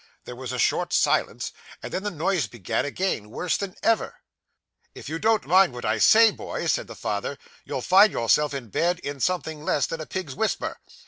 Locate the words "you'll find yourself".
7.65-8.51